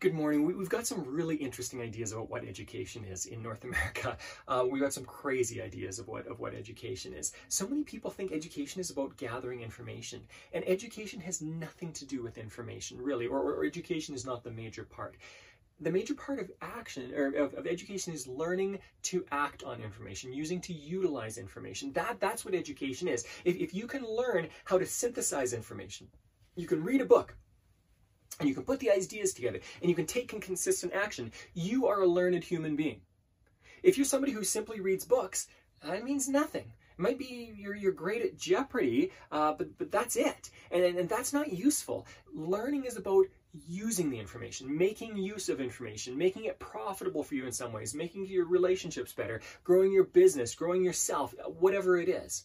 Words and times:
Good 0.00 0.14
morning. 0.14 0.46
We, 0.46 0.54
have 0.54 0.70
got 0.70 0.86
some 0.86 1.04
really 1.04 1.36
interesting 1.36 1.82
ideas 1.82 2.12
about 2.12 2.30
what 2.30 2.42
education 2.42 3.04
is 3.04 3.26
in 3.26 3.42
North 3.42 3.64
America. 3.70 4.16
Uh, 4.48 4.64
we've 4.66 4.80
got 4.80 4.94
some 4.94 5.04
crazy 5.04 5.60
ideas 5.60 5.98
of 5.98 6.08
what, 6.08 6.26
of 6.26 6.40
what 6.40 6.54
education 6.54 7.12
is. 7.12 7.32
So 7.48 7.68
many 7.68 7.84
people 7.84 8.10
think 8.10 8.32
education 8.32 8.80
is 8.80 8.88
about 8.88 9.18
gathering 9.18 9.60
information, 9.60 10.22
and 10.54 10.66
education 10.66 11.20
has 11.20 11.42
nothing 11.42 11.92
to 11.92 12.06
do 12.06 12.22
with 12.22 12.38
information, 12.38 12.96
really, 12.96 13.26
or, 13.26 13.40
or 13.40 13.66
education 13.66 14.14
is 14.14 14.24
not 14.24 14.42
the 14.42 14.50
major 14.50 14.84
part. 14.84 15.18
The 15.80 15.92
major 15.92 16.14
part 16.14 16.38
of 16.38 16.50
action 16.62 17.12
or 17.14 17.34
of, 17.34 17.52
of 17.52 17.66
education 17.66 18.14
is 18.14 18.26
learning 18.26 18.78
to 19.02 19.26
act 19.32 19.64
on 19.64 19.82
information, 19.82 20.32
using 20.32 20.62
to 20.62 20.72
utilize 20.72 21.36
information. 21.36 21.92
That, 21.92 22.18
that's 22.20 22.42
what 22.42 22.54
education 22.54 23.06
is. 23.06 23.26
If, 23.44 23.56
if 23.56 23.74
you 23.74 23.86
can 23.86 24.06
learn 24.06 24.48
how 24.64 24.78
to 24.78 24.86
synthesize 24.86 25.52
information, 25.52 26.08
you 26.56 26.66
can 26.66 26.82
read 26.82 27.02
a 27.02 27.06
book, 27.06 27.36
and 28.40 28.48
you 28.48 28.54
can 28.54 28.64
put 28.64 28.80
the 28.80 28.90
ideas 28.90 29.32
together 29.32 29.60
and 29.80 29.88
you 29.88 29.94
can 29.94 30.06
take 30.06 30.28
consistent 30.40 30.92
action, 30.94 31.30
you 31.54 31.86
are 31.86 32.00
a 32.00 32.06
learned 32.06 32.42
human 32.42 32.74
being. 32.74 33.00
If 33.82 33.96
you're 33.96 34.06
somebody 34.06 34.32
who 34.32 34.44
simply 34.44 34.80
reads 34.80 35.04
books, 35.04 35.46
that 35.84 36.04
means 36.04 36.28
nothing. 36.28 36.72
It 36.98 37.02
might 37.02 37.18
be 37.18 37.54
you're, 37.56 37.76
you're 37.76 37.92
great 37.92 38.22
at 38.22 38.38
Jeopardy, 38.38 39.12
uh, 39.30 39.52
but, 39.52 39.78
but 39.78 39.90
that's 39.92 40.16
it. 40.16 40.50
And, 40.70 40.82
and 40.82 41.08
that's 41.08 41.32
not 41.32 41.52
useful. 41.52 42.06
Learning 42.34 42.84
is 42.84 42.96
about 42.96 43.26
using 43.66 44.10
the 44.10 44.18
information, 44.18 44.76
making 44.76 45.16
use 45.16 45.48
of 45.48 45.60
information, 45.60 46.16
making 46.16 46.44
it 46.44 46.58
profitable 46.58 47.22
for 47.22 47.34
you 47.34 47.46
in 47.46 47.52
some 47.52 47.72
ways, 47.72 47.94
making 47.94 48.26
your 48.26 48.46
relationships 48.46 49.12
better, 49.12 49.40
growing 49.64 49.92
your 49.92 50.04
business, 50.04 50.54
growing 50.54 50.84
yourself, 50.84 51.34
whatever 51.58 51.98
it 51.98 52.08
is 52.08 52.44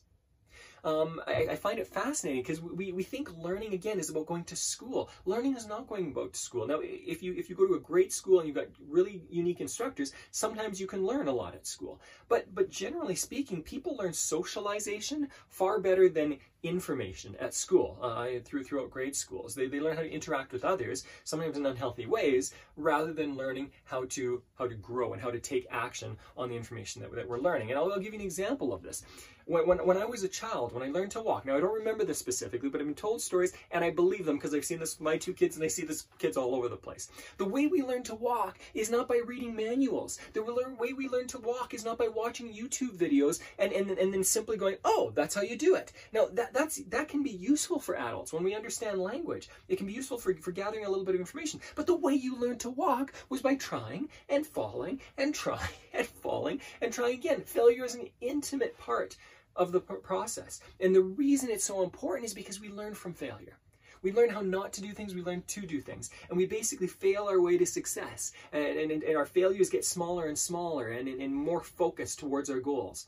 um, 0.85 1.19
I, 1.25 1.47
I, 1.51 1.55
find 1.55 1.79
it 1.79 1.87
fascinating 1.87 2.43
because 2.43 2.61
we, 2.61 2.91
we 2.91 3.01
think 3.01 3.35
learning 3.35 3.73
again 3.73 3.99
is 3.99 4.11
about 4.11 4.27
going 4.27 4.43
to 4.45 4.55
school. 4.55 5.09
Learning 5.25 5.55
is 5.55 5.65
not 5.65 5.87
going 5.87 6.11
about 6.11 6.33
to 6.33 6.39
school. 6.39 6.67
Now, 6.67 6.79
if 6.83 7.23
you 7.23 7.33
if 7.33 7.49
you 7.49 7.55
go 7.55 7.65
to 7.67 7.73
a 7.73 7.79
great 7.79 8.13
school 8.13 8.39
and 8.39 8.47
you've 8.47 8.55
got 8.55 8.67
really 8.87 9.23
unique 9.27 9.61
instructors, 9.61 10.13
sometimes 10.29 10.79
you 10.79 10.85
can 10.85 11.03
learn 11.03 11.27
a 11.27 11.31
lot 11.31 11.55
at 11.55 11.65
school. 11.65 11.99
But 12.29 12.53
but 12.53 12.69
generally 12.69 13.15
speaking, 13.15 13.63
people 13.63 13.97
learn 13.97 14.13
socialization 14.13 15.29
far 15.49 15.79
better 15.79 16.07
than 16.07 16.37
information 16.67 17.35
at 17.39 17.53
school 17.53 17.97
uh, 18.01 18.27
through 18.43 18.63
throughout 18.63 18.89
grade 18.89 19.15
schools. 19.15 19.55
They, 19.55 19.67
they 19.67 19.79
learn 19.79 19.95
how 19.95 20.03
to 20.03 20.11
interact 20.11 20.51
with 20.51 20.65
others, 20.65 21.03
sometimes 21.23 21.57
in 21.57 21.65
unhealthy 21.65 22.05
ways, 22.05 22.53
rather 22.75 23.13
than 23.13 23.37
learning 23.37 23.71
how 23.83 24.05
to 24.09 24.41
how 24.55 24.67
to 24.67 24.75
grow 24.75 25.13
and 25.13 25.21
how 25.21 25.31
to 25.31 25.39
take 25.39 25.67
action 25.71 26.17
on 26.37 26.49
the 26.49 26.55
information 26.55 27.01
that, 27.01 27.13
that 27.15 27.27
we're 27.27 27.39
learning. 27.39 27.71
And 27.71 27.79
I'll, 27.79 27.91
I'll 27.91 27.99
give 27.99 28.13
you 28.13 28.19
an 28.19 28.25
example 28.25 28.73
of 28.73 28.81
this. 28.81 29.03
When, 29.47 29.67
when, 29.67 29.77
when 29.85 29.97
I 29.97 30.05
was 30.05 30.23
a 30.23 30.27
child, 30.27 30.73
when 30.73 30.81
I 30.81 30.89
learned 30.89 31.11
to 31.11 31.21
walk, 31.21 31.45
now 31.45 31.55
I 31.55 31.59
don't 31.59 31.71
remember 31.71 32.03
this 32.03 32.17
specifically, 32.17 32.67
but 32.67 32.81
I've 32.81 32.87
been 32.87 32.95
told 32.95 33.21
stories 33.21 33.53
and 33.69 33.85
I 33.85 33.91
believe 33.91 34.25
them 34.25 34.37
because 34.37 34.55
I've 34.55 34.65
seen 34.65 34.79
this 34.79 34.97
with 34.97 35.05
my 35.05 35.17
two 35.17 35.33
kids 35.33 35.55
and 35.55 35.63
I 35.63 35.67
see 35.67 35.85
this 35.85 36.07
kids 36.17 36.35
all 36.35 36.55
over 36.55 36.67
the 36.67 36.75
place. 36.75 37.11
The 37.37 37.45
way 37.45 37.67
we 37.67 37.83
learn 37.83 38.01
to 38.03 38.15
walk 38.15 38.57
is 38.73 38.89
not 38.89 39.07
by 39.07 39.21
reading 39.23 39.55
manuals. 39.55 40.17
The 40.33 40.41
way 40.41 40.93
we 40.93 41.07
learn 41.07 41.27
to 41.27 41.37
walk 41.37 41.75
is 41.75 41.85
not 41.85 41.99
by 41.99 42.07
watching 42.07 42.51
YouTube 42.51 42.97
videos 42.97 43.39
and, 43.59 43.71
and, 43.71 43.91
and 43.91 44.11
then 44.11 44.23
simply 44.23 44.57
going, 44.57 44.77
oh, 44.83 45.11
that's 45.13 45.35
how 45.35 45.41
you 45.43 45.55
do 45.55 45.75
it. 45.75 45.93
Now, 46.11 46.25
that, 46.33 46.51
that's, 46.55 46.77
that 46.85 47.09
can 47.09 47.21
be 47.21 47.31
useful 47.31 47.79
for 47.79 47.97
adults 47.97 48.31
when 48.31 48.43
we 48.43 48.55
understand 48.55 48.99
language. 48.99 49.49
It 49.67 49.75
can 49.75 49.87
be 49.87 49.93
useful 49.93 50.17
for, 50.17 50.33
for 50.35 50.51
gathering 50.51 50.85
a 50.85 50.89
little 50.89 51.03
bit 51.03 51.15
of 51.15 51.21
information. 51.21 51.59
But 51.75 51.85
the 51.85 51.95
way 51.95 52.13
you 52.13 52.37
learned 52.37 52.61
to 52.61 52.69
walk 52.69 53.13
was 53.29 53.41
by 53.41 53.55
trying 53.55 54.09
and 54.29 54.47
falling 54.47 55.01
and 55.17 55.35
trying 55.35 55.59
and 55.93 56.07
falling 56.07 56.61
and 56.81 56.93
trying 56.93 57.15
again. 57.15 57.41
Failure 57.41 57.83
is 57.83 57.95
an 57.95 58.07
intimate 58.21 58.77
part 58.77 59.17
of 59.55 59.71
the 59.71 59.81
process. 59.81 60.61
And 60.79 60.95
the 60.95 61.01
reason 61.01 61.49
it's 61.49 61.65
so 61.65 61.83
important 61.83 62.25
is 62.25 62.33
because 62.33 62.61
we 62.61 62.69
learn 62.69 62.93
from 62.93 63.13
failure. 63.13 63.57
We 64.01 64.11
learn 64.11 64.29
how 64.29 64.41
not 64.41 64.71
to 64.73 64.81
do 64.81 64.91
things, 64.91 65.15
we 65.15 65.23
learn 65.23 65.43
to 65.47 65.61
do 65.61 65.81
things. 65.81 66.09
And 66.29 66.37
we 66.37 66.45
basically 66.45 66.87
fail 66.87 67.27
our 67.27 67.41
way 67.41 67.57
to 67.57 67.65
success. 67.65 68.33
And, 68.53 68.91
and, 68.91 69.03
and 69.03 69.17
our 69.17 69.25
failures 69.25 69.69
get 69.69 69.83
smaller 69.83 70.27
and 70.27 70.37
smaller 70.37 70.89
and, 70.89 71.07
and, 71.07 71.21
and 71.21 71.33
more 71.33 71.61
focused 71.61 72.19
towards 72.19 72.49
our 72.49 72.59
goals. 72.59 73.07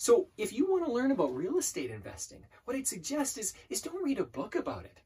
So 0.00 0.28
if 0.38 0.50
you 0.50 0.64
want 0.64 0.86
to 0.86 0.90
learn 0.90 1.10
about 1.10 1.36
real 1.36 1.58
estate 1.58 1.90
investing, 1.90 2.46
what 2.64 2.74
I'd 2.74 2.88
suggest 2.88 3.36
is, 3.36 3.52
is 3.68 3.82
don't 3.82 4.02
read 4.02 4.18
a 4.18 4.24
book 4.24 4.54
about 4.54 4.86
it 4.86 5.02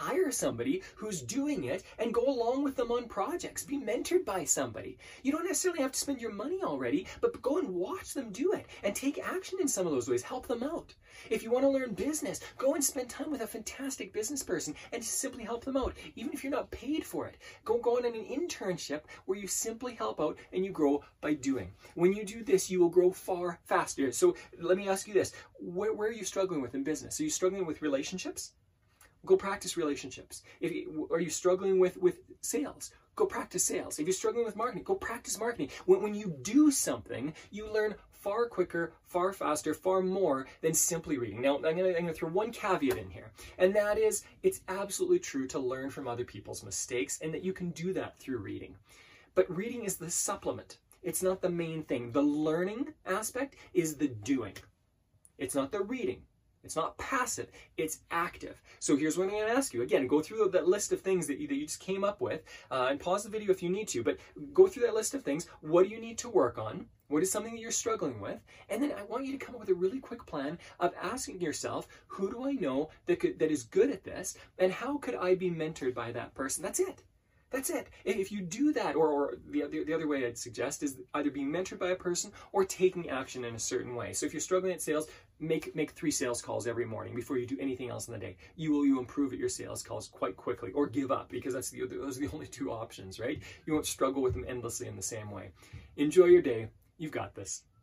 hire 0.00 0.30
somebody 0.30 0.82
who's 0.96 1.20
doing 1.20 1.64
it 1.64 1.82
and 1.98 2.14
go 2.14 2.26
along 2.26 2.64
with 2.64 2.74
them 2.74 2.90
on 2.90 3.06
projects. 3.06 3.64
Be 3.64 3.78
mentored 3.78 4.24
by 4.24 4.44
somebody. 4.44 4.96
You 5.22 5.30
don't 5.30 5.44
necessarily 5.44 5.82
have 5.82 5.92
to 5.92 5.98
spend 5.98 6.22
your 6.22 6.32
money 6.32 6.62
already, 6.62 7.06
but 7.20 7.42
go 7.42 7.58
and 7.58 7.68
watch 7.68 8.14
them 8.14 8.30
do 8.30 8.52
it 8.52 8.66
and 8.82 8.94
take 8.94 9.18
action 9.18 9.58
in 9.60 9.68
some 9.68 9.86
of 9.86 9.92
those 9.92 10.08
ways. 10.08 10.22
Help 10.22 10.48
them 10.48 10.62
out. 10.62 10.94
If 11.28 11.42
you 11.42 11.50
want 11.50 11.64
to 11.64 11.68
learn 11.70 11.92
business, 11.92 12.40
go 12.56 12.74
and 12.74 12.82
spend 12.82 13.10
time 13.10 13.30
with 13.30 13.42
a 13.42 13.46
fantastic 13.46 14.14
business 14.14 14.42
person 14.42 14.74
and 14.92 15.04
simply 15.04 15.44
help 15.44 15.64
them 15.66 15.76
out. 15.76 15.94
Even 16.16 16.32
if 16.32 16.42
you're 16.42 16.50
not 16.50 16.70
paid 16.70 17.04
for 17.04 17.26
it, 17.26 17.36
go 17.66 17.76
go 17.76 17.98
on 17.98 18.06
an 18.06 18.14
internship 18.14 19.02
where 19.26 19.38
you 19.38 19.46
simply 19.46 19.94
help 19.94 20.18
out 20.18 20.38
and 20.54 20.64
you 20.64 20.70
grow 20.70 21.02
by 21.20 21.34
doing. 21.34 21.72
When 21.94 22.14
you 22.14 22.24
do 22.24 22.42
this, 22.42 22.70
you 22.70 22.80
will 22.80 22.88
grow 22.88 23.10
far 23.10 23.58
faster. 23.64 24.12
So 24.12 24.34
let 24.58 24.78
me 24.78 24.88
ask 24.88 25.06
you 25.06 25.14
this. 25.14 25.32
Where, 25.58 25.92
where 25.92 26.08
are 26.08 26.12
you 26.12 26.24
struggling 26.24 26.62
with 26.62 26.74
in 26.74 26.84
business? 26.84 27.20
Are 27.20 27.24
you 27.24 27.30
struggling 27.30 27.66
with 27.66 27.82
relationships? 27.82 28.52
Go 29.26 29.36
practice 29.36 29.76
relationships. 29.76 30.42
If 30.60 30.72
you, 30.72 31.08
are 31.10 31.20
you 31.20 31.30
struggling 31.30 31.78
with 31.78 31.96
with 31.98 32.20
sales? 32.40 32.92
Go 33.16 33.26
practice 33.26 33.64
sales. 33.64 33.98
If 33.98 34.06
you're 34.06 34.14
struggling 34.14 34.46
with 34.46 34.56
marketing, 34.56 34.84
go 34.84 34.94
practice 34.94 35.38
marketing. 35.38 35.70
When, 35.84 36.02
when 36.02 36.14
you 36.14 36.34
do 36.42 36.70
something, 36.70 37.34
you 37.50 37.70
learn 37.70 37.96
far 38.20 38.46
quicker, 38.46 38.92
far 39.04 39.32
faster, 39.32 39.74
far 39.74 40.02
more 40.02 40.46
than 40.60 40.74
simply 40.74 41.18
reading. 41.18 41.40
Now, 41.40 41.56
I'm 41.56 41.62
going 41.62 42.06
to 42.06 42.12
throw 42.12 42.28
one 42.28 42.50
caveat 42.50 42.98
in 42.98 43.10
here, 43.10 43.30
and 43.58 43.74
that 43.74 43.98
is 43.98 44.24
it's 44.42 44.60
absolutely 44.68 45.18
true 45.18 45.46
to 45.48 45.58
learn 45.58 45.90
from 45.90 46.06
other 46.06 46.24
people's 46.24 46.62
mistakes 46.62 47.18
and 47.22 47.32
that 47.34 47.44
you 47.44 47.52
can 47.52 47.70
do 47.70 47.92
that 47.94 48.18
through 48.18 48.38
reading. 48.38 48.76
But 49.34 49.54
reading 49.54 49.84
is 49.84 49.96
the 49.96 50.10
supplement. 50.10 50.78
It's 51.02 51.22
not 51.22 51.40
the 51.40 51.50
main 51.50 51.82
thing. 51.82 52.12
The 52.12 52.22
learning 52.22 52.92
aspect 53.06 53.56
is 53.72 53.96
the 53.96 54.08
doing. 54.08 54.54
It's 55.38 55.54
not 55.54 55.72
the 55.72 55.82
reading. 55.82 56.22
It's 56.62 56.76
not 56.76 56.98
passive, 56.98 57.48
it's 57.76 58.00
active. 58.10 58.60
So 58.80 58.96
here's 58.96 59.16
what 59.16 59.24
I'm 59.24 59.30
going 59.30 59.46
to 59.46 59.52
ask 59.52 59.72
you. 59.72 59.82
Again, 59.82 60.06
go 60.06 60.20
through 60.20 60.50
that 60.50 60.68
list 60.68 60.92
of 60.92 61.00
things 61.00 61.26
that 61.26 61.38
you, 61.38 61.48
that 61.48 61.54
you 61.54 61.66
just 61.66 61.80
came 61.80 62.04
up 62.04 62.20
with 62.20 62.42
uh, 62.70 62.88
and 62.90 63.00
pause 63.00 63.24
the 63.24 63.30
video 63.30 63.50
if 63.50 63.62
you 63.62 63.70
need 63.70 63.88
to, 63.88 64.02
but 64.02 64.18
go 64.52 64.66
through 64.66 64.82
that 64.84 64.94
list 64.94 65.14
of 65.14 65.22
things. 65.22 65.48
What 65.62 65.84
do 65.84 65.88
you 65.88 66.00
need 66.00 66.18
to 66.18 66.28
work 66.28 66.58
on? 66.58 66.86
What 67.08 67.22
is 67.22 67.32
something 67.32 67.54
that 67.54 67.60
you're 67.60 67.72
struggling 67.72 68.20
with? 68.20 68.38
And 68.68 68.82
then 68.82 68.92
I 68.92 69.02
want 69.02 69.24
you 69.24 69.32
to 69.32 69.44
come 69.44 69.54
up 69.54 69.60
with 69.60 69.70
a 69.70 69.74
really 69.74 69.98
quick 69.98 70.24
plan 70.26 70.58
of 70.78 70.92
asking 71.02 71.40
yourself, 71.40 71.88
who 72.06 72.30
do 72.30 72.44
I 72.46 72.52
know 72.52 72.90
that, 73.06 73.20
could, 73.20 73.38
that 73.38 73.50
is 73.50 73.64
good 73.64 73.90
at 73.90 74.04
this? 74.04 74.36
And 74.58 74.70
how 74.70 74.98
could 74.98 75.16
I 75.16 75.34
be 75.34 75.50
mentored 75.50 75.94
by 75.94 76.12
that 76.12 76.34
person? 76.34 76.62
That's 76.62 76.78
it. 76.78 77.02
That's 77.50 77.68
it. 77.70 77.88
If 78.04 78.30
you 78.30 78.42
do 78.42 78.72
that, 78.74 78.94
or, 78.94 79.08
or 79.08 79.34
the, 79.50 79.66
the, 79.66 79.84
the, 79.84 79.92
other 79.92 80.06
way 80.06 80.24
I'd 80.24 80.38
suggest 80.38 80.84
is 80.84 80.98
either 81.14 81.32
being 81.32 81.50
mentored 81.50 81.80
by 81.80 81.88
a 81.88 81.96
person 81.96 82.30
or 82.52 82.64
taking 82.64 83.10
action 83.10 83.44
in 83.44 83.56
a 83.56 83.58
certain 83.58 83.96
way. 83.96 84.12
So 84.12 84.24
if 84.24 84.32
you're 84.32 84.40
struggling 84.40 84.72
at 84.72 84.80
sales, 84.80 85.08
make 85.40 85.74
make 85.74 85.90
three 85.90 86.12
sales 86.12 86.40
calls 86.40 86.68
every 86.68 86.84
morning 86.84 87.12
before 87.14 87.38
you 87.38 87.46
do 87.46 87.58
anything 87.60 87.90
else 87.90 88.06
in 88.06 88.12
the 88.12 88.20
day. 88.20 88.36
You 88.54 88.70
will 88.70 88.86
you 88.86 89.00
improve 89.00 89.32
at 89.32 89.38
your 89.38 89.48
sales 89.48 89.82
calls 89.82 90.06
quite 90.06 90.36
quickly, 90.36 90.70
or 90.72 90.86
give 90.86 91.10
up 91.10 91.28
because 91.28 91.54
that's 91.54 91.70
the 91.70 91.86
those 91.86 92.18
are 92.18 92.20
the 92.20 92.30
only 92.32 92.46
two 92.46 92.70
options, 92.70 93.18
right? 93.18 93.42
You 93.66 93.72
won't 93.72 93.86
struggle 93.86 94.22
with 94.22 94.34
them 94.34 94.44
endlessly 94.46 94.86
in 94.86 94.94
the 94.94 95.02
same 95.02 95.30
way. 95.32 95.50
Enjoy 95.96 96.26
your 96.26 96.42
day. 96.42 96.68
You've 96.98 97.12
got 97.12 97.34
this. 97.34 97.64